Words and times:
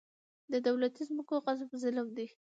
د 0.51 0.53
دولتي 0.67 1.01
ځمکو 1.09 1.35
غصب 1.45 1.69
ظلم 1.81 2.07
دی. 2.17 2.27